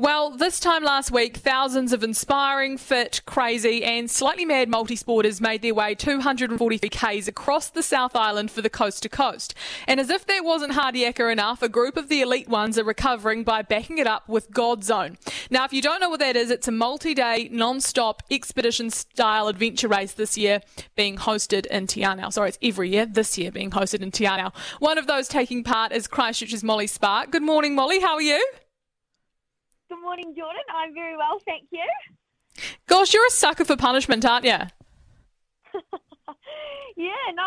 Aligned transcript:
Well, 0.00 0.30
this 0.30 0.60
time 0.60 0.84
last 0.84 1.10
week, 1.10 1.38
thousands 1.38 1.92
of 1.92 2.04
inspiring, 2.04 2.78
fit, 2.78 3.20
crazy, 3.26 3.82
and 3.82 4.08
slightly 4.08 4.44
mad 4.44 4.68
multisporters 4.68 5.40
made 5.40 5.60
their 5.60 5.74
way 5.74 5.96
243 5.96 6.88
Ks 6.88 7.26
across 7.26 7.68
the 7.68 7.82
South 7.82 8.14
Island 8.14 8.52
for 8.52 8.62
the 8.62 8.70
coast 8.70 9.02
to 9.02 9.08
coast. 9.08 9.56
And 9.88 9.98
as 9.98 10.08
if 10.08 10.24
that 10.26 10.44
wasn't 10.44 10.74
hard 10.74 10.94
yakka 10.94 11.32
enough, 11.32 11.62
a 11.62 11.68
group 11.68 11.96
of 11.96 12.08
the 12.08 12.20
elite 12.20 12.48
ones 12.48 12.78
are 12.78 12.84
recovering 12.84 13.42
by 13.42 13.62
backing 13.62 13.98
it 13.98 14.06
up 14.06 14.28
with 14.28 14.52
God 14.52 14.84
Zone. 14.84 15.18
Now, 15.50 15.64
if 15.64 15.72
you 15.72 15.82
don't 15.82 16.00
know 16.00 16.10
what 16.10 16.20
that 16.20 16.36
is, 16.36 16.52
it's 16.52 16.68
a 16.68 16.72
multi 16.72 17.12
day, 17.12 17.48
non 17.50 17.80
stop 17.80 18.22
expedition 18.30 18.90
style 18.90 19.48
adventure 19.48 19.88
race 19.88 20.12
this 20.12 20.38
year 20.38 20.60
being 20.94 21.16
hosted 21.16 21.66
in 21.66 21.88
Te 21.88 22.04
Sorry, 22.30 22.50
it's 22.50 22.58
every 22.62 22.90
year, 22.90 23.04
this 23.04 23.36
year 23.36 23.50
being 23.50 23.72
hosted 23.72 24.02
in 24.02 24.12
Te 24.12 24.28
One 24.78 24.96
of 24.96 25.08
those 25.08 25.26
taking 25.26 25.64
part 25.64 25.90
is 25.90 26.06
Christchurch's 26.06 26.62
Molly 26.62 26.86
Spark. 26.86 27.32
Good 27.32 27.42
morning, 27.42 27.74
Molly. 27.74 27.98
How 27.98 28.14
are 28.14 28.22
you? 28.22 28.46
Good 29.88 30.00
morning, 30.02 30.34
Jordan. 30.36 30.62
I'm 30.74 30.92
very 30.94 31.16
well, 31.16 31.40
thank 31.44 31.64
you. 31.70 31.84
Gosh, 32.86 33.14
you're 33.14 33.26
a 33.26 33.30
sucker 33.30 33.64
for 33.64 33.76
punishment, 33.76 34.24
aren't 34.24 34.44
you? 34.44 34.50
yeah, 36.96 37.32
no, 37.34 37.44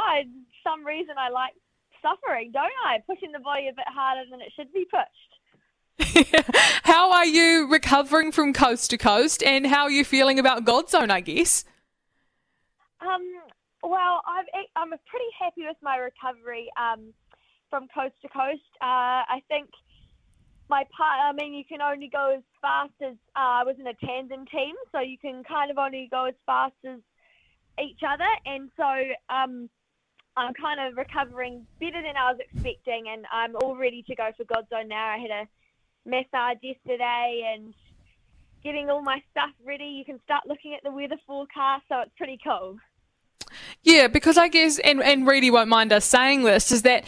some 0.63 0.85
reason 0.85 1.15
I 1.17 1.29
like 1.29 1.53
suffering, 2.01 2.51
don't 2.51 2.71
I? 2.85 2.99
Pushing 3.07 3.31
the 3.31 3.39
body 3.39 3.67
a 3.67 3.73
bit 3.73 3.85
harder 3.87 4.29
than 4.29 4.41
it 4.41 4.51
should 4.55 4.73
be 4.73 4.85
pushed. 4.85 6.41
how 6.83 7.11
are 7.11 7.25
you 7.25 7.67
recovering 7.69 8.31
from 8.31 8.53
coast 8.53 8.89
to 8.91 8.97
coast, 8.97 9.43
and 9.43 9.67
how 9.67 9.83
are 9.83 9.91
you 9.91 10.03
feeling 10.03 10.39
about 10.39 10.65
Godzone? 10.65 11.11
I 11.11 11.21
guess. 11.21 11.65
Um. 13.01 13.21
Well, 13.83 14.21
I'm 14.25 14.45
I'm 14.75 14.89
pretty 14.89 15.25
happy 15.39 15.65
with 15.67 15.77
my 15.81 15.97
recovery. 15.97 16.69
Um, 16.79 17.13
from 17.71 17.87
coast 17.95 18.13
to 18.21 18.29
coast. 18.29 18.61
Uh, 18.83 19.25
I 19.25 19.41
think 19.47 19.69
my 20.71 20.85
part, 20.95 21.19
I 21.21 21.33
mean, 21.33 21.53
you 21.53 21.65
can 21.65 21.81
only 21.81 22.07
go 22.07 22.33
as 22.33 22.43
fast 22.61 22.93
as 23.01 23.15
uh, 23.35 23.59
I 23.59 23.63
was 23.65 23.75
in 23.77 23.85
a 23.87 23.93
tandem 23.93 24.45
team, 24.45 24.73
so 24.93 25.01
you 25.01 25.17
can 25.17 25.43
kind 25.43 25.69
of 25.69 25.77
only 25.77 26.07
go 26.09 26.25
as 26.25 26.33
fast 26.45 26.73
as 26.85 26.99
each 27.77 27.99
other, 28.07 28.27
and 28.45 28.71
so 28.77 28.89
um, 29.29 29.69
I'm 30.37 30.53
kind 30.53 30.79
of 30.79 30.95
recovering 30.95 31.67
better 31.81 32.01
than 32.01 32.15
I 32.15 32.31
was 32.31 32.39
expecting, 32.39 33.03
and 33.11 33.25
I'm 33.33 33.55
all 33.57 33.75
ready 33.75 34.01
to 34.03 34.15
go 34.15 34.29
for 34.37 34.45
Godzone 34.45 34.87
now. 34.87 35.09
I 35.09 35.17
had 35.17 35.31
a 35.31 35.47
massage 36.09 36.63
yesterday 36.63 37.53
and 37.53 37.73
getting 38.63 38.89
all 38.89 39.01
my 39.01 39.21
stuff 39.31 39.51
ready. 39.65 39.83
You 39.83 40.05
can 40.05 40.21
start 40.23 40.43
looking 40.47 40.73
at 40.73 40.83
the 40.83 40.91
weather 40.91 41.17
forecast, 41.27 41.83
so 41.89 41.99
it's 41.99 42.11
pretty 42.17 42.39
cool. 42.41 42.77
Yeah, 43.83 44.07
because 44.07 44.37
I 44.37 44.47
guess, 44.47 44.79
and, 44.79 45.01
and 45.01 45.27
Reedy 45.27 45.51
won't 45.51 45.67
mind 45.67 45.91
us 45.91 46.05
saying 46.05 46.43
this, 46.43 46.71
is 46.71 46.83
that 46.83 47.03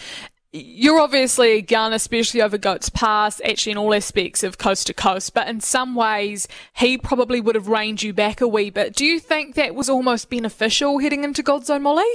you're 0.53 0.99
obviously 0.99 1.53
a 1.53 1.61
gun, 1.61 1.93
especially 1.93 2.39
over 2.41 2.59
Goats 2.59 2.89
Pass, 2.89 3.41
actually 3.43 3.71
in 3.71 3.77
all 3.79 3.93
aspects 3.93 4.43
of 4.43 4.59
coast 4.59 4.85
to 4.87 4.93
coast, 4.93 5.33
but 5.33 5.47
in 5.47 5.59
some 5.59 5.95
ways 5.95 6.47
he 6.73 6.95
probably 6.95 7.41
would 7.41 7.55
have 7.55 7.67
reined 7.67 8.03
you 8.03 8.13
back 8.13 8.39
a 8.39 8.47
wee 8.47 8.69
bit. 8.69 8.95
Do 8.95 9.03
you 9.03 9.19
think 9.19 9.55
that 9.55 9.73
was 9.73 9.89
almost 9.89 10.29
beneficial 10.29 10.99
heading 10.99 11.23
into 11.23 11.41
Godzone 11.41 11.81
Molly? 11.81 12.05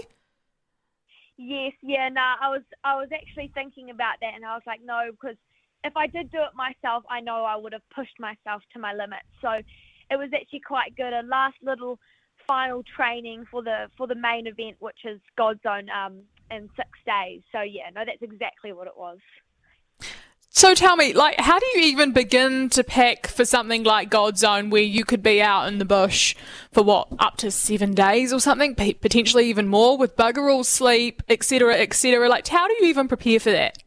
Yes, 1.37 1.73
yeah, 1.83 2.09
nah, 2.09 2.37
I 2.41 2.49
was 2.49 2.63
I 2.85 2.97
was 2.97 3.09
actually 3.13 3.51
thinking 3.55 3.91
about 3.91 4.17
that 4.21 4.35
and 4.35 4.45
I 4.45 4.55
was 4.55 4.63
like, 4.67 4.81
no, 4.85 5.11
because 5.11 5.37
if 5.83 5.97
I 5.97 6.07
did 6.07 6.31
do 6.31 6.39
it 6.39 6.55
myself, 6.55 7.05
I 7.11 7.21
know 7.21 7.45
I 7.45 7.57
would 7.57 7.73
have 7.73 7.89
pushed 7.95 8.19
myself 8.21 8.63
to 8.73 8.79
my 8.79 8.93
limit. 8.93 9.21
So 9.43 9.51
it 10.11 10.17
was 10.17 10.31
actually 10.33 10.61
quite 10.61 10.97
good. 10.97 11.13
A 11.13 11.23
last 11.27 11.57
little 11.63 11.99
final 12.47 12.85
training 12.97 13.47
for 13.51 13.63
the 13.63 13.87
for 13.97 14.07
the 14.07 14.15
main 14.15 14.47
event, 14.47 14.77
which 14.79 14.99
is 15.05 15.21
Godzone 15.39 15.91
um, 15.91 16.23
in 16.51 16.69
six 16.77 16.89
days. 17.07 17.43
So 17.53 17.61
yeah, 17.61 17.91
no, 17.95 18.03
that's 18.05 18.23
exactly 18.23 18.73
what 18.73 18.87
it 18.87 18.97
was. 18.97 19.19
So 20.51 20.75
tell 20.75 20.97
me, 20.97 21.13
like, 21.13 21.39
how 21.39 21.59
do 21.59 21.67
you 21.75 21.83
even 21.83 22.13
begin 22.13 22.69
to 22.71 22.83
pack 22.83 23.29
for 23.29 23.45
something 23.45 23.85
like 23.85 24.11
Godzone 24.11 24.71
where 24.71 24.83
you 24.83 25.05
could 25.05 25.23
be 25.23 25.41
out 25.41 25.69
in 25.69 25.79
the 25.79 25.85
bush 25.85 26.35
for 26.73 26.83
what, 26.83 27.09
up 27.19 27.37
to 27.39 27.51
seven 27.51 27.95
days 27.95 28.33
or 28.33 28.41
something, 28.41 28.75
potentially 28.75 29.49
even 29.51 29.69
more 29.69 29.97
with 29.97 30.17
bugger 30.17 30.51
all 30.51 30.65
sleep, 30.65 31.23
etc., 31.29 31.77
etc. 31.77 32.29
Like, 32.29 32.49
how 32.49 32.67
do 32.67 32.75
you 32.81 32.89
even 32.89 33.07
prepare 33.07 33.39
for 33.39 33.53
that? 33.53 33.79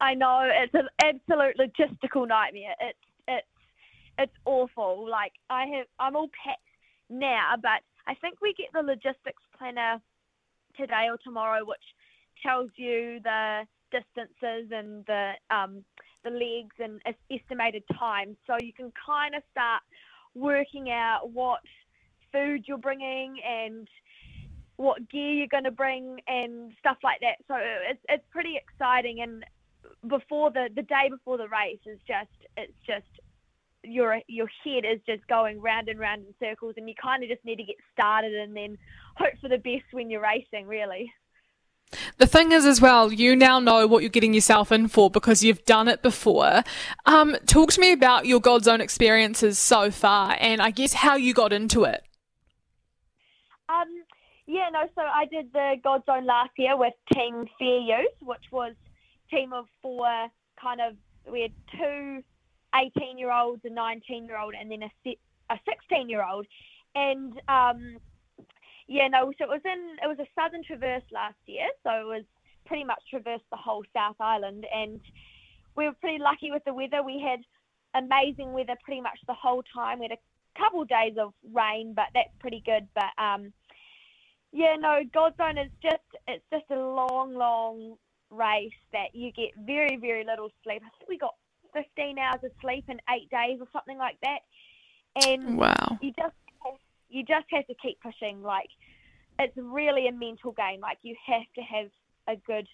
I 0.00 0.14
know 0.14 0.42
it's 0.44 0.74
an 0.74 0.88
absolute 1.02 1.56
logistical 1.56 2.28
nightmare. 2.28 2.74
It's 2.80 2.98
it's 3.26 3.46
it's 4.18 4.34
awful. 4.44 5.08
Like 5.08 5.32
I 5.48 5.64
have, 5.76 5.86
I'm 5.98 6.16
all 6.16 6.28
packed 6.44 6.60
now, 7.08 7.54
but 7.62 7.80
I 8.06 8.14
think 8.14 8.42
we 8.42 8.52
get 8.52 8.66
the 8.74 8.82
logistics 8.82 9.42
planner 9.56 10.02
today 10.76 11.06
or 11.10 11.18
tomorrow, 11.22 11.64
which 11.64 11.82
tells 12.42 12.70
you 12.76 13.20
the 13.22 13.62
distances 13.90 14.70
and 14.72 15.04
the 15.06 15.32
um, 15.50 15.84
the 16.24 16.30
legs 16.30 16.74
and 16.78 17.00
estimated 17.30 17.82
time. 17.98 18.36
So 18.46 18.56
you 18.60 18.72
can 18.72 18.92
kind 19.06 19.34
of 19.34 19.42
start 19.50 19.82
working 20.34 20.90
out 20.90 21.30
what 21.32 21.60
food 22.32 22.64
you're 22.66 22.78
bringing 22.78 23.36
and 23.46 23.88
what 24.76 25.08
gear 25.08 25.32
you're 25.34 25.46
going 25.46 25.64
to 25.64 25.70
bring 25.70 26.18
and 26.26 26.72
stuff 26.80 26.96
like 27.04 27.20
that. 27.20 27.36
So 27.46 27.54
it's 27.58 28.00
it's 28.08 28.24
pretty 28.30 28.56
exciting. 28.56 29.20
And 29.20 29.44
before 30.08 30.50
the 30.50 30.68
the 30.74 30.82
day 30.82 31.08
before 31.10 31.38
the 31.38 31.48
race 31.48 31.80
is 31.86 31.98
just 32.06 32.30
it's 32.56 32.72
just 32.86 33.06
your 33.84 34.20
your 34.26 34.48
head 34.64 34.84
is 34.84 35.00
just 35.06 35.26
going 35.28 35.60
round 35.60 35.88
and 35.88 35.98
round 35.98 36.24
in 36.26 36.34
circles, 36.40 36.74
and 36.76 36.88
you 36.88 36.94
kind 37.00 37.22
of 37.22 37.28
just 37.28 37.44
need 37.44 37.56
to 37.56 37.64
get 37.64 37.76
started 37.92 38.34
and 38.34 38.56
then 38.56 38.78
hope 39.16 39.34
for 39.40 39.48
the 39.48 39.58
best 39.58 39.84
when 39.92 40.10
you're 40.10 40.22
racing, 40.22 40.66
really. 40.66 41.12
The 42.18 42.26
thing 42.26 42.52
is, 42.52 42.64
as 42.64 42.80
well, 42.80 43.12
you 43.12 43.36
now 43.36 43.60
know 43.60 43.86
what 43.86 44.02
you're 44.02 44.10
getting 44.10 44.34
yourself 44.34 44.72
in 44.72 44.88
for 44.88 45.10
because 45.10 45.44
you've 45.44 45.64
done 45.64 45.86
it 45.88 46.02
before. 46.02 46.62
Um, 47.06 47.36
talk 47.46 47.70
to 47.72 47.80
me 47.80 47.92
about 47.92 48.26
your 48.26 48.40
Godzone 48.40 48.80
experiences 48.80 49.58
so 49.58 49.90
far, 49.90 50.36
and 50.40 50.60
I 50.60 50.70
guess 50.70 50.94
how 50.94 51.16
you 51.16 51.34
got 51.34 51.52
into 51.52 51.84
it. 51.84 52.02
Um, 53.68 53.86
yeah, 54.46 54.68
no. 54.72 54.88
So 54.94 55.02
I 55.02 55.26
did 55.26 55.52
the 55.52 55.76
Godzone 55.84 56.26
last 56.26 56.50
year 56.56 56.76
with 56.76 56.94
Team 57.12 57.46
Fair 57.58 57.78
Youth, 57.78 58.16
which 58.20 58.44
was 58.50 58.74
team 59.30 59.52
of 59.52 59.66
four. 59.80 60.28
Kind 60.60 60.80
of, 60.80 60.96
we 61.30 61.42
had 61.42 61.52
two 61.78 62.22
18 62.74 63.18
year 63.18 63.32
olds, 63.32 63.62
a 63.64 63.70
19 63.70 64.24
year 64.26 64.38
old, 64.38 64.54
and 64.58 64.70
then 64.70 64.82
a, 64.82 65.16
a 65.50 65.58
16 65.68 66.08
year 66.08 66.24
old. 66.24 66.46
And 66.94 67.40
um, 67.48 67.96
yeah, 68.86 69.08
no, 69.08 69.32
so 69.38 69.44
it 69.44 69.48
was 69.48 69.62
in 69.64 69.96
it 70.02 70.06
was 70.06 70.18
a 70.18 70.28
southern 70.40 70.62
traverse 70.62 71.02
last 71.12 71.38
year, 71.46 71.66
so 71.82 71.90
it 71.90 72.06
was 72.06 72.24
pretty 72.66 72.84
much 72.84 73.02
traversed 73.10 73.44
the 73.50 73.56
whole 73.56 73.82
South 73.94 74.16
Island, 74.20 74.66
and 74.74 75.00
we 75.76 75.86
were 75.86 75.94
pretty 76.00 76.18
lucky 76.18 76.50
with 76.50 76.64
the 76.64 76.74
weather. 76.74 77.02
We 77.02 77.20
had 77.20 77.40
amazing 77.94 78.52
weather 78.52 78.74
pretty 78.84 79.00
much 79.00 79.18
the 79.26 79.34
whole 79.34 79.62
time. 79.74 80.00
We 80.00 80.08
had 80.08 80.18
a 80.18 80.60
couple 80.60 80.82
of 80.82 80.88
days 80.88 81.14
of 81.18 81.32
rain, 81.52 81.94
but 81.94 82.06
that's 82.14 82.30
pretty 82.40 82.62
good. 82.64 82.86
But 82.94 83.22
um, 83.22 83.52
yeah, 84.52 84.76
no, 84.78 85.00
Godzone 85.14 85.64
is 85.64 85.70
just 85.82 86.04
it's 86.28 86.44
just 86.52 86.70
a 86.70 86.76
long, 86.76 87.34
long 87.34 87.96
race 88.30 88.72
that 88.92 89.14
you 89.14 89.32
get 89.32 89.50
very, 89.64 89.96
very 89.96 90.24
little 90.24 90.50
sleep. 90.62 90.82
I 90.84 90.90
think 90.98 91.08
we 91.08 91.18
got 91.18 91.34
15 91.74 92.18
hours 92.18 92.40
of 92.42 92.50
sleep 92.60 92.84
in 92.88 93.00
eight 93.10 93.28
days 93.30 93.58
or 93.60 93.66
something 93.72 93.98
like 93.98 94.16
that. 94.22 94.40
And 95.26 95.58
wow. 95.58 95.98
you 96.00 96.12
just 96.18 96.34
you 97.08 97.22
just 97.22 97.46
have 97.50 97.66
to 97.66 97.74
keep 97.74 98.00
pushing. 98.00 98.42
Like 98.42 98.68
it's 99.38 99.56
really 99.56 100.08
a 100.08 100.12
mental 100.12 100.52
game. 100.52 100.80
Like 100.80 100.98
you 101.02 101.14
have 101.26 101.46
to 101.56 101.62
have 101.62 101.88
a 102.28 102.36
good 102.36 102.66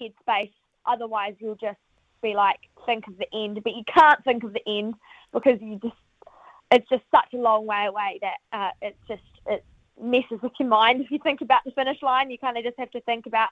headspace, 0.00 0.52
otherwise 0.86 1.34
you'll 1.38 1.56
just 1.56 1.78
be 2.22 2.34
like 2.34 2.58
think 2.84 3.08
of 3.08 3.18
the 3.18 3.26
end. 3.34 3.60
But 3.62 3.74
you 3.74 3.82
can't 3.92 4.22
think 4.24 4.44
of 4.44 4.52
the 4.52 4.66
end 4.66 4.94
because 5.32 5.58
you 5.60 5.78
just 5.82 5.96
it's 6.70 6.88
just 6.88 7.04
such 7.14 7.32
a 7.34 7.36
long 7.36 7.66
way 7.66 7.86
away 7.86 8.20
that 8.22 8.36
uh, 8.52 8.70
it's 8.82 8.98
just 9.08 9.22
it 9.46 9.64
messes 10.00 10.40
with 10.42 10.52
your 10.58 10.68
mind. 10.68 11.00
If 11.00 11.10
you 11.10 11.18
think 11.22 11.40
about 11.40 11.62
the 11.64 11.70
finish 11.72 12.02
line, 12.02 12.30
you 12.30 12.38
kind 12.38 12.56
of 12.56 12.64
just 12.64 12.78
have 12.78 12.90
to 12.92 13.00
think 13.02 13.26
about 13.26 13.48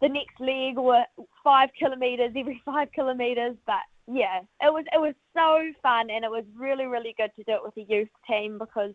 the 0.00 0.08
next 0.08 0.38
leg 0.40 0.78
or 0.78 1.04
five 1.42 1.70
kilometers 1.78 2.32
every 2.36 2.60
five 2.64 2.92
kilometers. 2.92 3.56
But 3.66 3.82
yeah, 4.06 4.40
it 4.60 4.72
was 4.72 4.84
it 4.92 5.00
was 5.00 5.14
so 5.34 5.72
fun 5.82 6.10
and 6.10 6.24
it 6.24 6.30
was 6.30 6.44
really 6.56 6.86
really 6.86 7.14
good 7.16 7.30
to 7.36 7.44
do 7.44 7.52
it 7.52 7.62
with 7.64 7.76
a 7.76 7.92
youth 7.92 8.08
team 8.28 8.58
because 8.58 8.94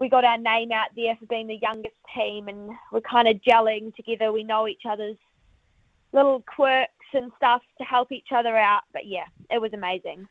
we 0.00 0.08
got 0.08 0.24
our 0.24 0.38
name 0.38 0.72
out 0.72 0.88
there 0.96 1.14
for 1.16 1.26
being 1.26 1.46
the 1.46 1.58
youngest 1.60 1.94
team 2.14 2.48
and 2.48 2.70
we're 2.90 3.02
kind 3.02 3.28
of 3.28 3.36
gelling 3.42 3.94
together. 3.94 4.32
We 4.32 4.44
know 4.44 4.66
each 4.66 4.82
other's 4.88 5.18
little 6.12 6.42
quirks 6.42 6.90
and 7.12 7.30
stuff 7.36 7.62
to 7.78 7.84
help 7.84 8.10
each 8.10 8.28
other 8.34 8.56
out. 8.56 8.82
But 8.92 9.06
yeah, 9.06 9.26
it 9.50 9.60
was 9.60 9.72
amazing. 9.74 10.26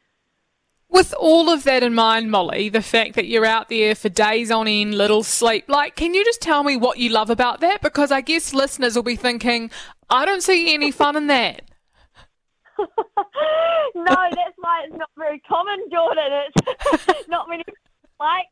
With 0.89 1.13
all 1.13 1.49
of 1.49 1.63
that 1.65 1.83
in 1.83 1.93
mind, 1.93 2.31
Molly, 2.31 2.69
the 2.69 2.81
fact 2.81 3.13
that 3.15 3.27
you're 3.27 3.45
out 3.45 3.69
there 3.69 3.93
for 3.93 4.09
days 4.09 4.49
on 4.49 4.67
end, 4.67 4.95
little 4.95 5.23
sleep, 5.23 5.65
like, 5.67 5.95
can 5.95 6.15
you 6.15 6.25
just 6.25 6.41
tell 6.41 6.63
me 6.63 6.75
what 6.75 6.97
you 6.97 7.09
love 7.09 7.29
about 7.29 7.59
that? 7.61 7.81
Because 7.81 8.11
I 8.11 8.21
guess 8.21 8.53
listeners 8.53 8.95
will 8.95 9.03
be 9.03 9.15
thinking, 9.15 9.69
I 10.09 10.25
don't 10.25 10.41
see 10.41 10.73
any 10.73 10.91
fun 10.91 11.15
in 11.15 11.27
that. 11.27 11.61
no, 13.95 14.05
that's 14.05 14.57
why 14.57 14.83
it's 14.85 14.97
not 14.97 15.09
very 15.17 15.39
common, 15.47 15.79
Jordan. 15.91 16.51
It's 17.07 17.27
not 17.29 17.49
many 17.49 17.63
like, 18.19 18.47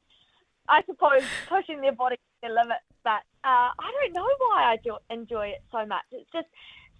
I 0.69 0.81
suppose, 0.85 1.23
pushing 1.47 1.81
their 1.81 1.93
body 1.93 2.15
to 2.15 2.21
their 2.41 2.53
limits. 2.53 2.83
But 3.03 3.23
uh, 3.43 3.71
I 3.77 3.91
don't 4.01 4.13
know 4.13 4.27
why 4.39 4.73
I 4.73 4.77
do 4.83 4.97
enjoy 5.09 5.47
it 5.47 5.63
so 5.71 5.85
much. 5.85 6.03
It's 6.11 6.29
just 6.31 6.47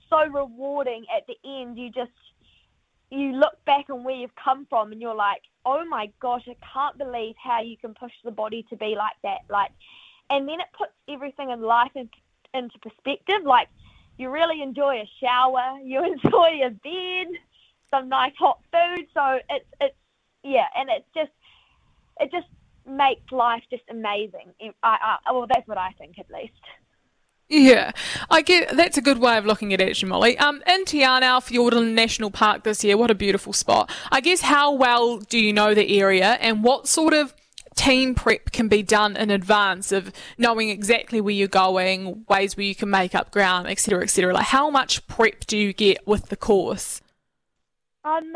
so 0.10 0.26
rewarding 0.28 1.06
at 1.16 1.24
the 1.28 1.36
end. 1.46 1.78
You 1.78 1.90
just 1.90 2.12
you 3.10 3.34
look 3.34 3.64
back 3.66 3.90
on 3.90 4.04
where 4.04 4.16
you've 4.16 4.36
come 4.36 4.66
from 4.70 4.92
and 4.92 5.02
you're 5.02 5.16
like, 5.16 5.42
oh 5.66 5.86
my 5.86 6.12
gosh, 6.22 6.48
I 6.48 6.56
can't 6.74 6.98
believe 6.98 7.36
how 7.42 7.62
you 7.62 7.78
can 7.78 7.94
push 7.94 8.12
the 8.24 8.32
body 8.32 8.66
to 8.70 8.76
be 8.76 8.96
like 8.98 9.16
that. 9.24 9.40
Like, 9.50 9.72
and 10.30 10.48
then 10.48 10.60
it 10.60 10.68
puts 10.78 10.92
everything 11.10 11.52
in 11.52 11.62
life 11.62 11.92
in, 11.96 12.10
into 12.54 12.78
perspective. 12.80 13.44
Like, 13.46 13.70
you 14.18 14.30
really 14.30 14.62
enjoy 14.62 14.98
a 14.98 15.10
shower, 15.22 15.80
you 15.84 16.04
enjoy 16.04 16.60
a 16.66 16.70
bed, 16.70 17.34
some 17.90 18.10
nice 18.10 18.34
hot 18.38 18.60
food. 18.72 19.08
So 19.14 19.40
it's 19.50 19.66
it's 19.80 19.96
yeah, 20.44 20.66
and 20.76 20.90
it's 20.90 21.08
just 21.16 21.32
it 22.20 22.32
just 22.32 22.48
makes 22.86 23.32
life 23.32 23.64
just 23.70 23.84
amazing. 23.90 24.54
I, 24.84 25.18
I 25.26 25.32
well, 25.32 25.48
that's 25.48 25.68
what 25.68 25.78
I 25.78 25.92
think 25.98 26.20
at 26.20 26.30
least. 26.32 26.54
Yeah, 27.50 27.92
I 28.30 28.42
get 28.42 28.76
that's 28.76 28.98
a 28.98 29.02
good 29.02 29.20
way 29.20 29.38
of 29.38 29.46
looking 29.46 29.74
at 29.74 29.80
it, 29.80 29.90
actually, 29.90 30.10
Molly. 30.10 30.38
Um, 30.38 30.62
in 30.68 30.84
Te 30.84 31.02
Anau 31.02 31.40
Fiordland 31.40 31.94
National 31.94 32.30
Park 32.30 32.64
this 32.64 32.84
year, 32.84 32.98
what 32.98 33.10
a 33.10 33.16
beautiful 33.16 33.54
spot. 33.54 33.90
I 34.12 34.20
guess 34.20 34.42
how 34.42 34.74
well 34.74 35.20
do 35.20 35.40
you 35.40 35.54
know 35.54 35.74
the 35.74 35.98
area, 35.98 36.38
and 36.42 36.62
what 36.62 36.88
sort 36.90 37.14
of 37.14 37.34
team 37.76 38.16
prep 38.16 38.52
can 38.52 38.68
be 38.68 38.84
done 38.84 39.16
in 39.16 39.30
advance 39.30 39.94
of 39.94 40.12
knowing 40.38 40.70
exactly 40.70 41.22
where 41.22 41.34
you're 41.34 41.48
going, 41.48 42.26
ways 42.28 42.58
where 42.58 42.66
you 42.66 42.76
can 42.76 42.90
make 42.90 43.16
up 43.16 43.32
ground, 43.32 43.68
etc., 43.68 44.04
etc. 44.04 44.34
Like, 44.34 44.48
how 44.48 44.70
much 44.70 45.08
prep 45.08 45.46
do 45.46 45.58
you 45.58 45.72
get 45.72 46.06
with 46.06 46.28
the 46.28 46.36
course? 46.36 47.02
Um, 48.04 48.34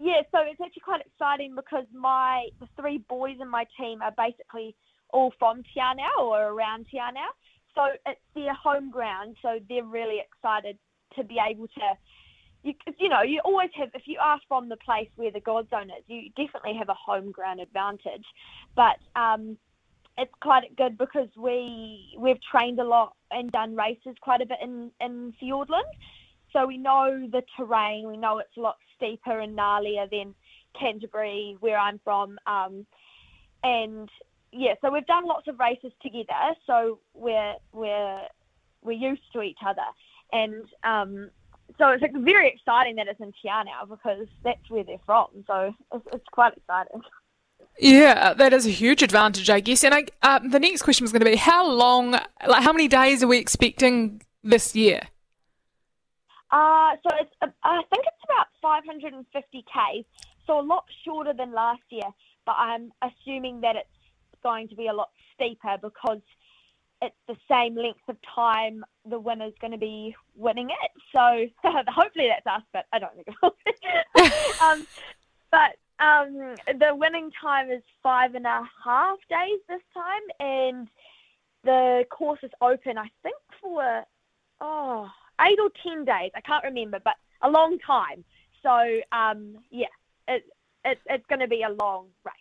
yeah, 0.00 0.22
so 0.32 0.38
it's 0.40 0.60
actually 0.60 0.82
quite 0.82 1.02
exciting 1.04 1.54
because 1.54 1.84
my 1.92 2.46
the 2.60 2.68
three 2.80 2.96
boys 2.96 3.36
in 3.42 3.48
my 3.48 3.66
team 3.78 4.00
are 4.00 4.14
basically 4.16 4.74
all 5.10 5.34
from 5.38 5.62
Te 5.64 5.80
Anau 5.80 6.28
or 6.28 6.48
around 6.48 6.86
Te 6.90 6.96
Anau 6.98 7.28
so 7.78 7.86
it's 8.06 8.20
their 8.34 8.54
home 8.54 8.90
ground, 8.90 9.36
so 9.40 9.60
they're 9.68 9.84
really 9.84 10.20
excited 10.20 10.76
to 11.16 11.22
be 11.22 11.38
able 11.38 11.68
to. 11.68 11.80
You, 12.64 12.74
you 12.98 13.08
know, 13.08 13.22
you 13.22 13.40
always 13.44 13.70
have, 13.76 13.90
if 13.94 14.02
you 14.06 14.18
are 14.20 14.40
from 14.48 14.68
the 14.68 14.76
place 14.78 15.08
where 15.14 15.30
the 15.30 15.38
God 15.38 15.70
Zone 15.70 15.90
is, 15.90 16.02
you 16.08 16.30
definitely 16.30 16.74
have 16.76 16.88
a 16.88 16.94
home 16.94 17.30
ground 17.30 17.60
advantage. 17.60 18.24
But 18.74 18.96
um, 19.14 19.56
it's 20.16 20.32
quite 20.42 20.74
good 20.76 20.98
because 20.98 21.28
we 21.36 22.16
we've 22.18 22.42
trained 22.50 22.80
a 22.80 22.84
lot 22.84 23.14
and 23.30 23.52
done 23.52 23.76
races 23.76 24.16
quite 24.20 24.40
a 24.40 24.46
bit 24.46 24.58
in 24.60 24.90
in 25.00 25.32
Fiordland, 25.40 25.92
so 26.52 26.66
we 26.66 26.78
know 26.78 27.28
the 27.30 27.42
terrain. 27.56 28.08
We 28.08 28.16
know 28.16 28.38
it's 28.38 28.56
a 28.56 28.60
lot 28.60 28.78
steeper 28.96 29.38
and 29.38 29.56
gnarlier 29.56 30.10
than 30.10 30.34
Canterbury, 30.78 31.56
where 31.60 31.78
I'm 31.78 32.00
from, 32.02 32.38
um, 32.48 32.84
and 33.62 34.10
yeah, 34.52 34.74
so 34.80 34.90
we've 34.90 35.06
done 35.06 35.26
lots 35.26 35.48
of 35.48 35.58
races 35.58 35.92
together, 36.02 36.54
so 36.66 37.00
we're 37.14 37.54
we're 37.72 38.22
we're 38.82 38.92
used 38.92 39.22
to 39.32 39.42
each 39.42 39.58
other, 39.66 39.82
and 40.32 40.64
um, 40.84 41.30
so 41.76 41.88
it's 41.88 42.02
like 42.02 42.16
very 42.16 42.48
exciting 42.48 42.96
that 42.96 43.08
it's 43.08 43.20
in 43.20 43.32
Te 43.32 43.48
Anau 43.48 43.88
because 43.88 44.26
that's 44.42 44.70
where 44.70 44.84
they're 44.84 44.96
from. 45.04 45.28
So 45.46 45.74
it's, 45.92 46.06
it's 46.12 46.24
quite 46.32 46.56
exciting. 46.56 47.02
Yeah, 47.78 48.34
that 48.34 48.52
is 48.52 48.66
a 48.66 48.70
huge 48.70 49.02
advantage, 49.02 49.50
I 49.50 49.60
guess. 49.60 49.84
And 49.84 49.94
I, 49.94 50.04
uh, 50.22 50.40
the 50.40 50.58
next 50.58 50.82
question 50.82 51.04
was 51.04 51.12
going 51.12 51.24
to 51.24 51.30
be 51.30 51.36
how 51.36 51.68
long, 51.68 52.12
like 52.12 52.62
how 52.62 52.72
many 52.72 52.88
days 52.88 53.22
are 53.22 53.28
we 53.28 53.38
expecting 53.38 54.22
this 54.42 54.74
year? 54.74 55.02
Uh, 56.50 56.96
so 57.02 57.14
it's, 57.20 57.30
uh, 57.42 57.46
I 57.62 57.82
think 57.92 58.04
it's 58.06 58.24
about 58.24 58.46
550k, 58.64 60.04
so 60.46 60.58
a 60.58 60.62
lot 60.62 60.84
shorter 61.04 61.34
than 61.34 61.52
last 61.52 61.82
year. 61.90 62.10
But 62.46 62.56
I'm 62.58 62.90
assuming 63.02 63.60
that 63.60 63.76
it's 63.76 63.97
going 64.42 64.68
to 64.68 64.74
be 64.74 64.88
a 64.88 64.92
lot 64.92 65.10
steeper 65.34 65.76
because 65.80 66.20
it's 67.00 67.16
the 67.28 67.36
same 67.48 67.76
length 67.76 68.08
of 68.08 68.16
time 68.34 68.84
the 69.08 69.18
winner's 69.18 69.52
going 69.60 69.72
to 69.72 69.78
be 69.78 70.14
winning 70.34 70.70
it. 70.70 70.90
So 71.12 71.46
hopefully 71.88 72.28
that's 72.28 72.46
us, 72.46 72.62
but 72.72 72.86
I 72.92 72.98
don't 72.98 73.14
think 73.14 73.28
it 73.66 74.52
um, 74.62 74.86
but 75.50 75.76
um, 76.04 76.54
the 76.78 76.94
winning 76.94 77.30
time 77.40 77.70
is 77.70 77.82
five 78.02 78.34
and 78.34 78.46
a 78.46 78.62
half 78.84 79.18
days 79.28 79.60
this 79.68 79.82
time, 79.94 80.22
and 80.40 80.88
the 81.64 82.04
course 82.10 82.40
is 82.42 82.50
open, 82.60 82.98
I 82.98 83.10
think, 83.22 83.36
for 83.60 84.04
oh 84.60 85.08
eight 85.40 85.58
or 85.60 85.70
ten 85.82 86.04
days. 86.04 86.30
I 86.34 86.40
can't 86.40 86.64
remember, 86.64 87.00
but 87.04 87.14
a 87.42 87.50
long 87.50 87.78
time. 87.78 88.24
So 88.62 89.00
um, 89.12 89.58
yeah, 89.70 89.86
it, 90.26 90.44
it, 90.84 90.98
it's 91.06 91.26
going 91.26 91.40
to 91.40 91.48
be 91.48 91.62
a 91.62 91.70
long 91.70 92.06
race 92.24 92.34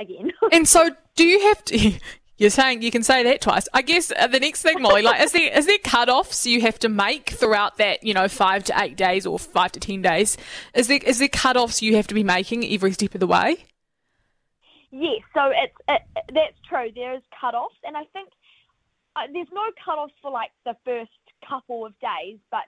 again. 0.00 0.32
and 0.52 0.66
so, 0.66 0.90
do 1.14 1.26
you 1.26 1.40
have 1.48 1.64
to? 1.66 1.92
You're 2.38 2.50
saying 2.50 2.82
you 2.82 2.90
can 2.90 3.02
say 3.02 3.22
that 3.22 3.40
twice. 3.40 3.66
I 3.72 3.80
guess 3.80 4.12
uh, 4.14 4.26
the 4.26 4.38
next 4.38 4.60
thing, 4.60 4.82
Molly, 4.82 5.00
like, 5.00 5.22
is 5.22 5.32
there 5.32 5.56
is 5.56 5.64
there 5.64 5.78
cut-offs 5.78 6.44
you 6.44 6.60
have 6.60 6.78
to 6.80 6.88
make 6.90 7.30
throughout 7.30 7.78
that, 7.78 8.02
you 8.04 8.12
know, 8.12 8.28
five 8.28 8.62
to 8.64 8.78
eight 8.78 8.94
days 8.94 9.24
or 9.24 9.38
five 9.38 9.72
to 9.72 9.80
ten 9.80 10.02
days? 10.02 10.36
Is 10.74 10.88
there 10.88 11.00
is 11.02 11.18
there 11.18 11.28
cut-offs 11.28 11.80
you 11.80 11.96
have 11.96 12.06
to 12.08 12.14
be 12.14 12.22
making 12.22 12.66
every 12.66 12.92
step 12.92 13.14
of 13.14 13.20
the 13.20 13.26
way? 13.26 13.64
Yes, 14.90 15.22
so 15.32 15.50
it's 15.50 15.74
it, 15.88 16.02
that's 16.34 16.56
true. 16.68 16.90
There 16.94 17.14
is 17.14 17.22
cut-offs, 17.40 17.76
and 17.84 17.96
I 17.96 18.04
think 18.12 18.28
uh, 19.16 19.20
there's 19.32 19.48
no 19.52 19.64
cut-offs 19.82 20.14
for 20.20 20.30
like 20.30 20.50
the 20.66 20.76
first 20.84 21.10
couple 21.48 21.86
of 21.86 21.92
days, 22.00 22.38
but 22.50 22.64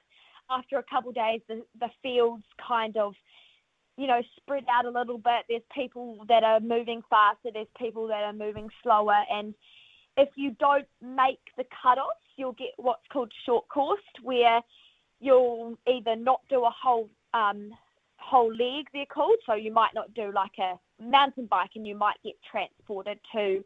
after 0.51 0.79
a 0.79 0.83
couple 0.83 1.11
of 1.11 1.15
days, 1.15 1.43
the 1.47 1.63
the 1.79 1.91
fields 2.03 2.45
kind 2.67 2.97
of 2.97 3.15
you 3.99 4.07
know, 4.07 4.23
spread 4.37 4.65
out 4.71 4.87
a 4.87 4.91
little 4.91 5.19
bit. 5.19 5.45
There's 5.49 5.63
people 5.75 6.25
that 6.29 6.45
are 6.45 6.61
moving 6.61 7.03
faster, 7.11 7.51
there's 7.53 7.67
people 7.77 8.07
that 8.07 8.23
are 8.23 8.33
moving 8.33 8.71
slower. 8.83 9.19
And 9.31 9.55
if 10.17 10.29
you 10.37 10.53
don't 10.61 10.87
make 11.03 11.41
the 11.57 11.65
cutoffs, 11.65 12.25
you'll 12.37 12.53
get 12.53 12.71
what's 12.77 13.07
called 13.13 13.33
short 13.45 13.69
course, 13.69 14.01
where 14.23 14.61
you'll 15.21 15.77
either 15.89 16.15
not 16.15 16.41
do 16.49 16.65
a 16.65 16.71
whole 16.71 17.11
um, 17.35 17.73
whole 18.19 18.55
leg, 18.55 18.87
they're 18.93 19.07
called. 19.07 19.37
So 19.47 19.55
you 19.55 19.73
might 19.73 19.95
not 19.95 20.15
do 20.15 20.31
like 20.33 20.59
a 20.61 20.79
mountain 21.03 21.47
bike 21.47 21.71
and 21.75 21.87
you 21.87 21.97
might 21.97 22.17
get 22.25 22.35
transported 22.49 23.19
to 23.33 23.65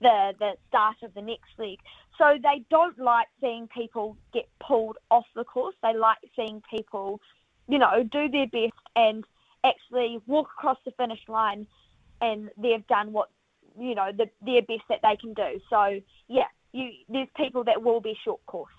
the, 0.00 0.32
the 0.38 0.52
start 0.68 0.96
of 1.02 1.14
the 1.14 1.22
next 1.22 1.50
leg. 1.58 1.78
So 2.18 2.36
they 2.42 2.64
don't 2.70 2.98
like 2.98 3.28
seeing 3.40 3.68
people 3.68 4.16
get 4.32 4.46
pulled 4.60 4.98
off 5.10 5.24
the 5.34 5.44
course. 5.44 5.74
They 5.82 5.96
like 5.96 6.18
seeing 6.36 6.62
people, 6.70 7.20
you 7.68 7.78
know, 7.78 8.02
do 8.10 8.28
their 8.28 8.46
best 8.46 8.72
and 8.96 9.24
actually 9.64 10.20
walk 10.26 10.48
across 10.58 10.78
the 10.84 10.92
finish 10.92 11.20
line 11.28 11.66
and 12.20 12.50
they've 12.56 12.86
done 12.86 13.12
what 13.12 13.28
you 13.78 13.94
know 13.94 14.10
the, 14.16 14.26
their 14.44 14.62
best 14.62 14.82
that 14.88 15.00
they 15.02 15.16
can 15.16 15.34
do. 15.34 15.60
So 15.70 16.00
yeah, 16.28 16.46
you 16.72 16.90
there's 17.08 17.28
people 17.36 17.64
that 17.64 17.82
will 17.82 18.00
be 18.00 18.16
short 18.24 18.44
course. 18.46 18.72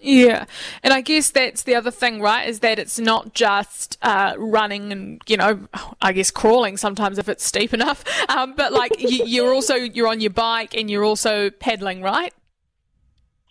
Yeah, 0.00 0.44
and 0.84 0.94
I 0.94 1.00
guess 1.00 1.30
that's 1.30 1.64
the 1.64 1.74
other 1.74 1.90
thing, 1.90 2.20
right? 2.20 2.48
Is 2.48 2.60
that 2.60 2.78
it's 2.78 3.00
not 3.00 3.34
just 3.34 3.98
uh, 4.00 4.34
running 4.38 4.92
and 4.92 5.20
you 5.26 5.36
know, 5.36 5.66
I 6.00 6.12
guess 6.12 6.30
crawling 6.30 6.76
sometimes 6.76 7.18
if 7.18 7.28
it's 7.28 7.44
steep 7.44 7.74
enough, 7.78 8.04
um, 8.28 8.54
but 8.56 8.72
like 8.72 8.92
you, 8.98 9.44
are 9.44 9.52
also 9.52 9.74
you're 9.74 10.08
on 10.08 10.20
your 10.20 10.30
bike 10.30 10.76
and 10.76 10.90
you're 10.90 11.04
also 11.04 11.50
pedaling, 11.50 12.02
right? 12.02 12.32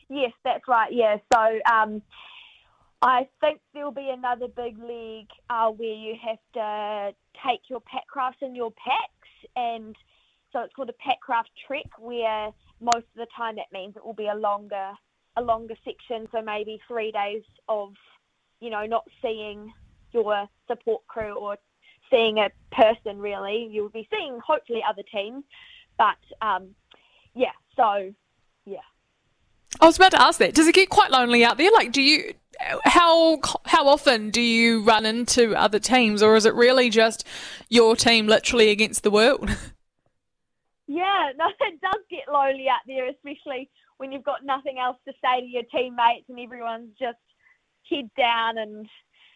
Yes, 0.09 0.31
that's 0.45 0.65
right. 0.69 0.91
Yeah, 0.93 1.17
so 1.33 1.59
um, 1.69 2.01
I 3.07 3.25
think 3.39 3.61
there'll 3.73 3.91
be 3.93 4.09
another 4.09 4.49
big 4.49 4.77
league 4.83 5.29
uh, 5.49 5.69
where 5.69 5.93
you 5.93 6.15
have 6.27 6.39
to 6.55 7.15
take 7.47 7.61
your 7.69 7.79
packrafts 7.79 8.41
in 8.41 8.53
your 8.53 8.71
packs, 8.71 9.49
and 9.55 9.95
so 10.51 10.59
it's 10.59 10.73
called 10.73 10.89
a 10.89 10.93
packraft 10.93 11.45
trek, 11.65 11.85
where 11.99 12.49
most 12.81 13.05
of 13.05 13.15
the 13.15 13.27
time 13.35 13.55
that 13.55 13.71
means 13.71 13.95
it 13.95 14.05
will 14.05 14.13
be 14.13 14.27
a 14.27 14.35
longer 14.35 14.91
a 15.37 15.41
longer 15.41 15.75
section, 15.85 16.27
so 16.33 16.41
maybe 16.41 16.81
three 16.85 17.13
days 17.13 17.43
of 17.69 17.93
you 18.59 18.69
know 18.69 18.85
not 18.85 19.07
seeing 19.21 19.71
your 20.11 20.45
support 20.67 21.07
crew 21.07 21.35
or 21.35 21.55
seeing 22.09 22.39
a 22.39 22.49
person 22.73 23.19
really. 23.19 23.69
You'll 23.71 23.87
be 23.87 24.09
seeing 24.11 24.37
hopefully 24.45 24.83
other 24.85 25.03
teams, 25.09 25.45
but 25.97 26.17
um, 26.41 26.75
yeah, 27.33 27.55
so 27.77 28.13
yeah. 28.65 28.79
I 29.79 29.85
was 29.85 29.97
about 29.97 30.11
to 30.11 30.21
ask 30.21 30.39
that. 30.39 30.53
Does 30.53 30.67
it 30.67 30.75
get 30.75 30.89
quite 30.89 31.11
lonely 31.11 31.43
out 31.43 31.57
there? 31.57 31.71
Like, 31.71 31.91
do 31.91 32.01
you 32.01 32.33
how 32.83 33.39
how 33.65 33.87
often 33.87 34.29
do 34.31 34.41
you 34.41 34.81
run 34.83 35.05
into 35.05 35.55
other 35.55 35.79
teams, 35.79 36.23
or 36.23 36.35
is 36.35 36.45
it 36.45 36.55
really 36.55 36.89
just 36.89 37.25
your 37.69 37.95
team 37.95 38.27
literally 38.27 38.69
against 38.69 39.03
the 39.03 39.11
world? 39.11 39.49
Yeah, 40.87 41.31
no, 41.37 41.45
it 41.59 41.81
does 41.81 42.01
get 42.09 42.31
lonely 42.31 42.67
out 42.69 42.81
there, 42.87 43.07
especially 43.09 43.69
when 43.97 44.11
you've 44.11 44.23
got 44.23 44.45
nothing 44.45 44.79
else 44.79 44.97
to 45.05 45.13
say 45.23 45.41
to 45.41 45.45
your 45.45 45.63
teammates 45.63 46.29
and 46.29 46.39
everyone's 46.39 46.91
just 46.99 47.17
head 47.89 48.09
down 48.17 48.57
and 48.57 48.87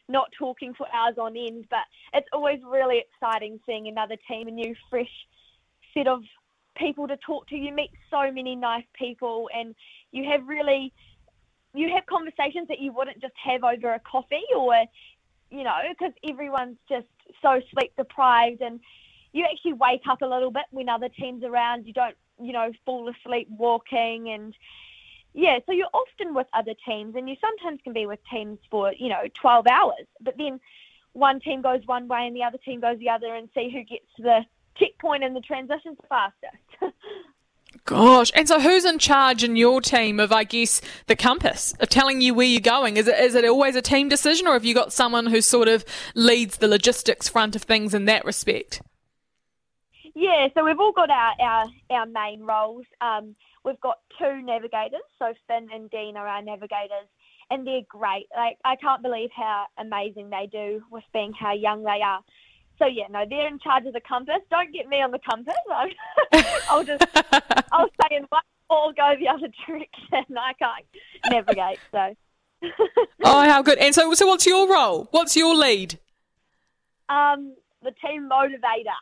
not 0.07 0.29
talking 0.38 0.73
for 0.73 0.88
hours 0.93 1.15
on 1.17 1.35
end. 1.38 1.65
But 1.69 1.85
it's 2.13 2.27
always 2.33 2.59
really 2.65 3.03
exciting 3.03 3.59
seeing 3.65 3.88
another 3.88 4.15
team, 4.27 4.47
a 4.47 4.51
new, 4.51 4.75
fresh 4.89 5.11
set 5.93 6.07
of 6.07 6.21
people 6.77 7.07
to 7.07 7.17
talk 7.17 7.47
to. 7.50 7.55
You 7.55 7.73
meet 7.73 7.91
so 8.09 8.31
many 8.31 8.55
nice 8.55 8.85
people, 8.97 9.50
and 9.53 9.75
you 10.11 10.23
have 10.25 10.47
really 10.47 10.93
you 11.73 11.89
have 11.89 12.05
conversations 12.05 12.67
that 12.67 12.79
you 12.79 12.91
wouldn't 12.91 13.19
just 13.21 13.33
have 13.43 13.63
over 13.63 13.93
a 13.93 13.99
coffee 13.99 14.43
or 14.55 14.75
you 15.49 15.63
know 15.63 15.77
because 15.89 16.13
everyone's 16.27 16.77
just 16.89 17.07
so 17.41 17.61
sleep 17.73 17.91
deprived 17.97 18.61
and 18.61 18.79
you 19.33 19.45
actually 19.45 19.73
wake 19.73 20.01
up 20.09 20.21
a 20.21 20.25
little 20.25 20.51
bit 20.51 20.65
when 20.71 20.89
other 20.89 21.09
teams 21.09 21.43
around 21.43 21.85
you 21.85 21.93
don't 21.93 22.15
you 22.41 22.53
know 22.53 22.71
fall 22.85 23.09
asleep 23.09 23.47
walking 23.49 24.29
and 24.29 24.55
yeah 25.33 25.59
so 25.65 25.71
you're 25.71 25.87
often 25.93 26.33
with 26.33 26.47
other 26.53 26.73
teams 26.85 27.15
and 27.15 27.29
you 27.29 27.35
sometimes 27.39 27.79
can 27.83 27.93
be 27.93 28.05
with 28.05 28.19
teams 28.31 28.57
for 28.69 28.93
you 28.93 29.09
know 29.09 29.23
12 29.39 29.67
hours 29.67 30.05
but 30.21 30.35
then 30.37 30.59
one 31.13 31.39
team 31.39 31.61
goes 31.61 31.81
one 31.85 32.07
way 32.07 32.25
and 32.27 32.35
the 32.35 32.43
other 32.43 32.57
team 32.57 32.79
goes 32.79 32.97
the 32.99 33.09
other 33.09 33.35
and 33.35 33.49
see 33.53 33.69
who 33.69 33.83
gets 33.83 34.05
to 34.15 34.23
the 34.23 34.45
checkpoint 34.75 35.23
and 35.23 35.35
the 35.35 35.41
transitions 35.41 35.97
fastest 36.07 36.55
Gosh, 37.91 38.31
and 38.33 38.48
so 38.48 38.57
who's 38.57 38.86
in 38.86 39.00
charge 39.00 39.43
in 39.43 39.57
your 39.57 39.81
team 39.81 40.21
of, 40.21 40.31
I 40.31 40.45
guess, 40.45 40.79
the 41.07 41.15
compass 41.17 41.74
of 41.81 41.89
telling 41.89 42.21
you 42.21 42.33
where 42.33 42.48
you're 42.48 42.62
going? 42.62 42.95
Is 42.95 43.05
it 43.05 43.19
is 43.19 43.36
it 43.36 43.43
always 43.43 43.75
a 43.75 43.81
team 43.81 44.07
decision, 44.07 44.48
or 44.48 44.53
have 44.53 44.63
you 44.63 44.74
got 44.74 44.93
someone 44.93 45.25
who 45.25 45.41
sort 45.41 45.67
of 45.67 45.83
leads 46.15 46.55
the 46.55 46.69
logistics 46.69 47.27
front 47.27 47.53
of 47.53 47.63
things 47.63 47.93
in 47.93 48.05
that 48.05 48.24
respect? 48.24 48.81
Yeah, 50.15 50.48
so 50.53 50.63
we've 50.63 50.79
all 50.79 50.93
got 50.93 51.10
our 51.10 51.33
our, 51.41 51.65
our 51.89 52.05
main 52.05 52.43
roles. 52.43 52.86
Um, 53.01 53.36
we've 53.65 53.81
got 53.81 53.98
two 54.17 54.41
navigators, 54.41 55.01
so 55.19 55.33
Finn 55.50 55.67
and 55.74 55.89
Dean 55.89 56.15
are 56.15 56.25
our 56.25 56.41
navigators, 56.41 57.10
and 57.50 57.67
they're 57.67 57.81
great. 57.89 58.27
Like 58.33 58.57
I 58.63 58.77
can't 58.77 59.01
believe 59.01 59.31
how 59.36 59.65
amazing 59.77 60.29
they 60.29 60.48
do 60.50 60.81
with 60.89 61.03
being 61.12 61.33
how 61.38 61.51
young 61.51 61.83
they 61.83 62.00
are. 62.01 62.21
So 62.81 62.88
yeah, 62.88 63.03
no, 63.11 63.25
they're 63.29 63.47
in 63.47 63.59
charge 63.59 63.85
of 63.85 63.93
the 63.93 64.01
compass. 64.01 64.39
Don't 64.50 64.73
get 64.73 64.89
me 64.89 65.03
on 65.03 65.11
the 65.11 65.19
compass. 65.19 65.53
I'll 66.69 66.83
just 66.83 67.05
I'll 67.71 67.89
stay 68.01 68.15
in 68.15 68.23
one 68.29 68.41
or 68.71 68.91
go 68.93 69.13
the 69.19 69.27
other 69.27 69.47
direction. 69.67 70.35
I 70.35 70.53
can't 70.53 70.85
navigate. 71.29 71.77
So. 71.91 72.15
oh, 73.23 73.43
how 73.43 73.61
good! 73.61 73.77
And 73.77 73.93
so, 73.93 74.13
so 74.15 74.25
what's 74.25 74.47
your 74.47 74.71
role? 74.71 75.07
What's 75.11 75.35
your 75.35 75.55
lead? 75.55 76.00
Um, 77.07 77.55
the 77.83 77.91
team 78.03 78.27
motivator. 78.27 78.97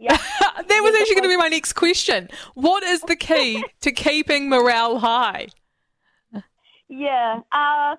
Yeah. 0.00 0.16
that 0.40 0.80
was 0.82 0.94
actually 1.00 1.14
going 1.14 1.24
to 1.24 1.28
be 1.28 1.36
my 1.36 1.48
next 1.48 1.74
question. 1.74 2.28
What 2.54 2.82
is 2.82 3.00
the 3.02 3.14
key 3.14 3.64
to 3.80 3.92
keeping 3.92 4.48
morale 4.48 4.98
high? 4.98 5.48
Yeah. 6.88 7.40
Uh, 7.52 7.94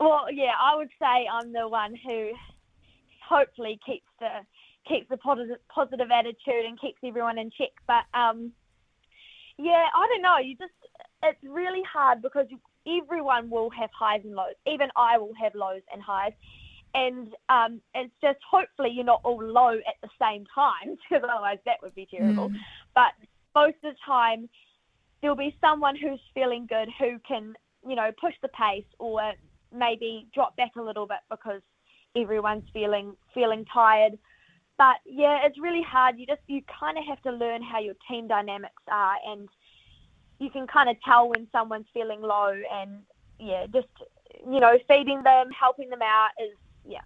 well, 0.00 0.26
yeah, 0.32 0.52
I 0.60 0.76
would 0.76 0.90
say 0.98 1.28
I'm 1.32 1.52
the 1.52 1.68
one 1.68 1.94
who 2.04 2.32
hopefully 3.28 3.78
keeps 3.84 4.06
the 4.20 4.28
keeps 4.88 5.10
a 5.10 5.16
positive 5.16 5.58
positive 5.68 6.08
attitude 6.10 6.64
and 6.66 6.80
keeps 6.80 6.98
everyone 7.04 7.38
in 7.38 7.50
check. 7.50 7.72
But 7.86 8.04
um, 8.18 8.52
yeah, 9.58 9.84
I 9.94 10.06
don't 10.08 10.22
know. 10.22 10.38
You 10.38 10.56
just 10.56 10.72
it's 11.22 11.38
really 11.42 11.82
hard 11.90 12.22
because 12.22 12.46
everyone 12.86 13.50
will 13.50 13.70
have 13.70 13.90
highs 13.98 14.20
and 14.24 14.34
lows. 14.34 14.54
Even 14.66 14.88
I 14.96 15.18
will 15.18 15.32
have 15.40 15.54
lows 15.54 15.82
and 15.92 16.02
highs. 16.02 16.32
And 16.94 17.28
um, 17.48 17.80
it's 17.94 18.12
just 18.22 18.38
hopefully 18.48 18.90
you're 18.92 19.04
not 19.04 19.20
all 19.24 19.42
low 19.42 19.74
at 19.74 19.96
the 20.02 20.08
same 20.20 20.44
time, 20.54 20.96
because 21.10 21.28
otherwise 21.28 21.58
that 21.66 21.76
would 21.82 21.94
be 21.94 22.06
terrible. 22.10 22.50
Mm. 22.50 22.56
But 22.94 23.12
most 23.54 23.76
of 23.84 23.94
the 23.94 23.96
time, 24.04 24.48
there'll 25.20 25.36
be 25.36 25.56
someone 25.60 25.96
who's 25.96 26.20
feeling 26.34 26.66
good 26.68 26.88
who 26.98 27.18
can, 27.26 27.54
you 27.86 27.96
know, 27.96 28.10
push 28.20 28.34
the 28.40 28.48
pace 28.48 28.86
or 28.98 29.32
maybe 29.76 30.26
drop 30.34 30.56
back 30.56 30.72
a 30.78 30.82
little 30.82 31.06
bit 31.06 31.18
because 31.30 31.60
everyone's 32.16 32.64
feeling 32.72 33.14
feeling 33.34 33.64
tired. 33.72 34.12
But 34.78 34.96
yeah, 35.06 35.40
it's 35.44 35.58
really 35.58 35.82
hard. 35.82 36.18
You 36.18 36.26
just 36.26 36.42
you 36.46 36.62
kind 36.80 36.98
of 36.98 37.04
have 37.04 37.22
to 37.22 37.32
learn 37.32 37.62
how 37.62 37.78
your 37.78 37.94
team 38.08 38.28
dynamics 38.28 38.82
are, 38.88 39.16
and 39.26 39.48
you 40.38 40.50
can 40.50 40.66
kind 40.66 40.90
of 40.90 40.96
tell 41.02 41.28
when 41.28 41.48
someone's 41.50 41.86
feeling 41.94 42.20
low, 42.20 42.52
and 42.72 43.00
yeah, 43.38 43.66
just 43.72 43.88
you 44.44 44.60
know, 44.60 44.78
feeding 44.88 45.22
them, 45.22 45.50
helping 45.50 45.88
them 45.88 46.02
out 46.02 46.30
is 46.42 46.56
yeah, 46.84 47.00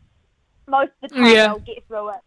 most 0.67 0.91
of 1.03 1.11
the 1.11 1.17
time 1.17 1.27
yeah. 1.27 1.47
they'll 1.47 1.59
get 1.61 1.87
through 1.87 2.11
it. 2.11 2.21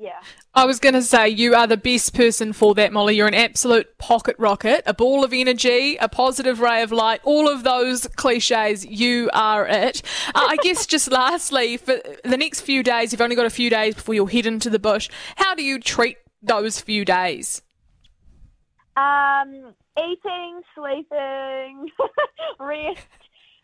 Yeah. 0.00 0.18
I 0.54 0.64
was 0.64 0.80
going 0.80 0.94
to 0.94 1.02
say, 1.02 1.28
you 1.28 1.54
are 1.54 1.66
the 1.66 1.76
best 1.76 2.14
person 2.14 2.54
for 2.54 2.74
that, 2.74 2.90
Molly. 2.90 3.16
You're 3.16 3.28
an 3.28 3.34
absolute 3.34 3.98
pocket 3.98 4.34
rocket, 4.38 4.82
a 4.86 4.94
ball 4.94 5.24
of 5.24 5.34
energy, 5.34 5.96
a 5.96 6.08
positive 6.08 6.58
ray 6.58 6.80
of 6.80 6.90
light, 6.90 7.20
all 7.22 7.50
of 7.50 7.64
those 7.64 8.06
cliches. 8.16 8.86
You 8.86 9.28
are 9.34 9.66
it. 9.66 10.00
Uh, 10.28 10.46
I 10.48 10.56
guess 10.62 10.86
just 10.86 11.10
lastly, 11.12 11.76
for 11.76 11.98
the 12.24 12.38
next 12.38 12.62
few 12.62 12.82
days, 12.82 13.12
you've 13.12 13.20
only 13.20 13.36
got 13.36 13.44
a 13.44 13.50
few 13.50 13.68
days 13.68 13.94
before 13.94 14.14
you'll 14.14 14.24
head 14.24 14.46
into 14.46 14.70
the 14.70 14.78
bush. 14.78 15.10
How 15.36 15.54
do 15.54 15.62
you 15.62 15.78
treat 15.78 16.16
those 16.42 16.80
few 16.80 17.04
days? 17.04 17.60
Um, 18.96 19.74
eating, 19.98 20.62
sleeping, 20.74 21.90
rest, 22.58 23.06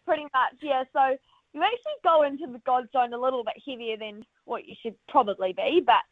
pretty 0.05 0.25
much. 0.25 0.59
Yeah. 0.61 0.85
So 0.93 1.17
you 1.55 1.63
actually 1.63 1.99
go 2.05 2.25
into 2.25 2.47
the 2.53 2.61
God 2.67 2.89
zone 2.93 3.15
a 3.15 3.19
little 3.19 3.43
bit 3.43 3.55
heavier 3.67 3.97
than 3.97 4.27
what 4.45 4.69
you 4.69 4.75
should 4.83 4.97
probably 5.09 5.55
be, 5.55 5.83
but 5.85 6.03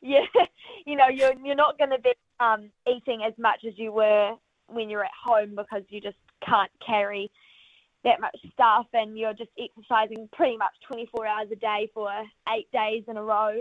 yeah, 0.00 0.24
you 0.86 0.96
know, 0.96 1.08
you're 1.08 1.32
you're 1.44 1.54
not 1.54 1.78
going 1.78 1.90
to 1.90 1.98
be 1.98 2.12
um, 2.40 2.70
eating 2.86 3.22
as 3.26 3.34
much 3.38 3.64
as 3.66 3.74
you 3.76 3.92
were 3.92 4.34
when 4.68 4.90
you're 4.90 5.04
at 5.04 5.10
home 5.24 5.54
because 5.56 5.82
you 5.88 6.00
just 6.00 6.16
can't 6.44 6.70
carry 6.84 7.30
that 8.04 8.20
much 8.20 8.36
stuff, 8.52 8.86
and 8.92 9.18
you're 9.18 9.34
just 9.34 9.50
exercising 9.58 10.28
pretty 10.32 10.56
much 10.56 10.72
24 10.86 11.26
hours 11.26 11.48
a 11.52 11.56
day 11.56 11.90
for 11.92 12.10
eight 12.54 12.70
days 12.72 13.04
in 13.08 13.16
a 13.16 13.22
row. 13.22 13.60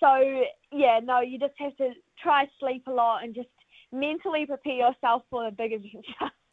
So 0.00 0.42
yeah, 0.72 1.00
no, 1.02 1.20
you 1.20 1.38
just 1.38 1.54
have 1.58 1.76
to 1.76 1.90
try 2.22 2.46
sleep 2.60 2.86
a 2.86 2.90
lot 2.90 3.24
and 3.24 3.34
just 3.34 3.48
mentally 3.92 4.44
prepare 4.46 4.88
yourself 4.88 5.22
for 5.30 5.46
a 5.46 5.50
big 5.50 5.72
adventure. 5.72 6.02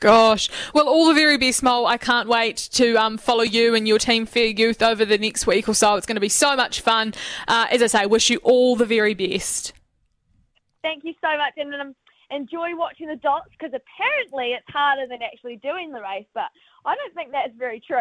Gosh. 0.00 0.48
Well, 0.74 0.88
all 0.88 1.08
the 1.08 1.14
very 1.14 1.38
best, 1.38 1.62
Mole. 1.62 1.86
I 1.86 1.96
can't 1.96 2.28
wait 2.28 2.56
to 2.72 2.94
um, 2.96 3.18
follow 3.18 3.42
you 3.42 3.74
and 3.74 3.88
your 3.88 3.98
team 3.98 4.26
Fair 4.26 4.46
Youth 4.46 4.80
over 4.80 5.04
the 5.04 5.18
next 5.18 5.46
week 5.46 5.68
or 5.68 5.74
so. 5.74 5.96
It's 5.96 6.06
going 6.06 6.16
to 6.16 6.20
be 6.20 6.28
so 6.28 6.54
much 6.54 6.80
fun. 6.80 7.14
Uh, 7.48 7.66
as 7.70 7.82
I 7.82 7.86
say, 7.88 8.06
wish 8.06 8.30
you 8.30 8.38
all 8.38 8.76
the 8.76 8.86
very 8.86 9.14
best. 9.14 9.72
Thank 10.82 11.02
you 11.04 11.14
so 11.20 11.36
much. 11.36 11.54
And 11.56 11.74
um, 11.74 11.96
enjoy 12.30 12.76
watching 12.76 13.08
the 13.08 13.16
dots 13.16 13.48
because 13.50 13.74
apparently 13.74 14.52
it's 14.52 14.66
harder 14.68 15.06
than 15.08 15.18
actually 15.22 15.56
doing 15.56 15.90
the 15.92 16.00
race, 16.00 16.26
but 16.32 16.44
I 16.84 16.94
don't 16.94 17.14
think 17.14 17.32
that's 17.32 17.52
very 17.58 17.80
true. 17.80 17.98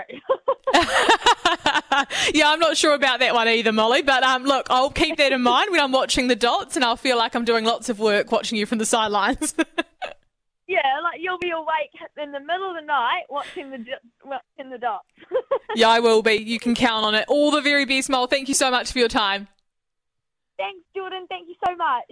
yeah, 2.34 2.51
I'm 2.51 2.60
not 2.60 2.77
sure 2.77 2.94
about 2.94 3.22
that 3.22 3.34
one 3.34 3.48
either, 3.48 3.72
Molly. 3.72 4.04
But 4.04 4.22
um, 4.24 4.44
look, 4.44 4.68
I'll 4.70 4.92
keep 4.92 5.18
that 5.18 5.32
in 5.32 5.42
mind 5.42 5.72
when 5.72 5.80
I'm 5.80 5.92
watching 5.92 6.27
the 6.27 6.36
dots, 6.36 6.75
and 6.75 6.86
I'll 6.86 6.96
feel 6.96 7.18
like 7.18 7.36
I'm 7.36 7.46
doing 7.46 7.66
lots 7.66 7.89
of 7.89 8.00
work 8.00 8.32
watching 8.32 8.58
you 8.58 8.66
from 8.66 8.77
the 8.77 8.86
sidelines. 8.86 9.56
Yeah, 10.67 11.00
like 11.01 11.21
you'll 11.21 11.39
be 11.39 11.51
awake 11.51 11.91
in 12.21 12.31
the 12.33 12.41
middle 12.41 12.69
of 12.69 12.75
the 12.75 12.86
night 12.86 13.24
watching 13.29 13.71
the 13.71 13.77
watching 14.25 14.69
the 14.69 14.77
dots. 14.77 15.07
yeah, 15.75 15.88
I 15.88 16.01
will 16.01 16.21
be. 16.21 16.33
You 16.33 16.59
can 16.59 16.75
count 16.75 17.05
on 17.05 17.15
it. 17.15 17.25
All 17.29 17.51
the 17.51 17.62
very 17.62 17.86
best, 17.86 18.09
Mole. 18.09 18.27
Thank 18.27 18.50
you 18.50 18.53
so 18.53 18.69
much 18.69 18.91
for 18.91 19.00
your 19.00 19.07
time. 19.07 19.47
Thanks, 20.57 20.83
Jordan. 20.93 21.25
Thank 21.29 21.47
you 21.47 21.55
so 21.65 21.75
much. 21.75 22.12